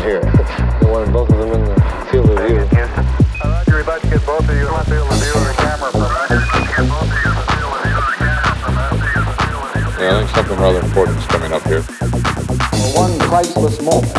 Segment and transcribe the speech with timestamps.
[0.00, 0.20] here.
[0.80, 2.58] they wanted both of them in the field of view.
[2.58, 6.00] Uh, Roger, about to get both of you in the field of view camera from
[9.98, 11.82] Yeah, I think something rather important is coming up here.
[12.94, 14.16] One priceless moment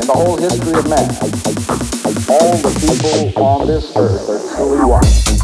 [0.00, 1.08] in the whole history of man,
[2.28, 5.43] all the people on this earth are truly one.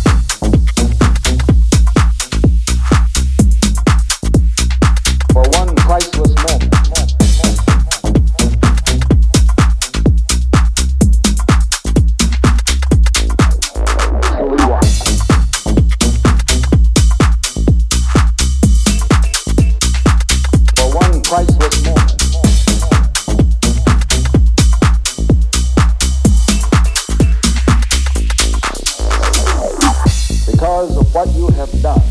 [31.83, 32.03] Done,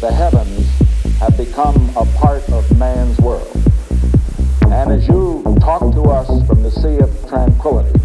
[0.00, 0.66] the heavens
[1.18, 3.48] have become a part of man's world.
[4.62, 8.00] And as you talk to us from the sea of tranquility,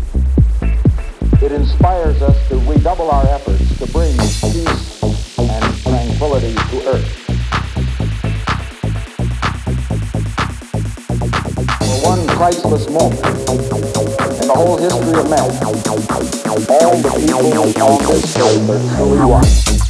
[1.43, 5.01] it inspires us to redouble our efforts to bring peace
[5.39, 7.15] and tranquility to earth.
[11.79, 13.25] For one priceless moment
[14.39, 15.49] in the whole history of man,
[16.69, 19.88] all the people on this earth are truly one.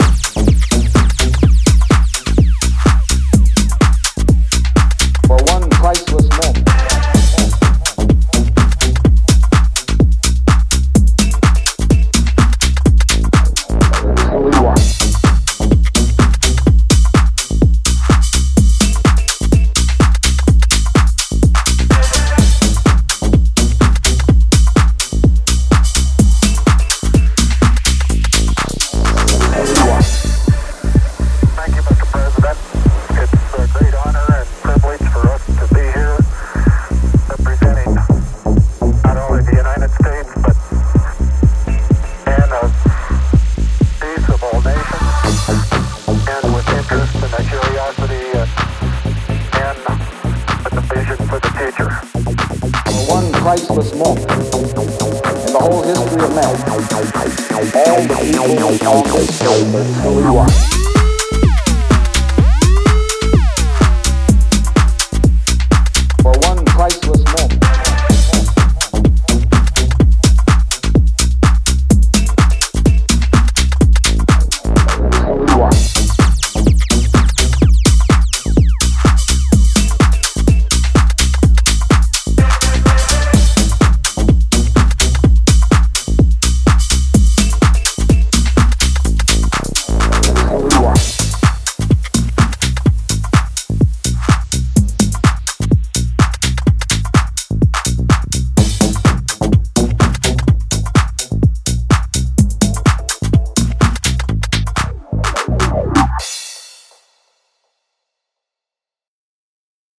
[53.49, 56.45] Priceless moment in the whole history of man,
[57.73, 60.78] all the people on this earth are truly one.